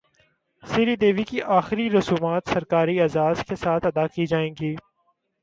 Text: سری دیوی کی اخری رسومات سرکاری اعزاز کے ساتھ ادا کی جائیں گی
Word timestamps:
سری 0.63 0.95
دیوی 0.95 1.23
کی 1.23 1.41
اخری 1.57 1.89
رسومات 1.89 2.49
سرکاری 2.49 2.99
اعزاز 3.01 3.43
کے 3.47 3.55
ساتھ 3.55 3.85
ادا 3.85 4.07
کی 4.07 4.25
جائیں 4.25 4.53
گی 4.61 4.75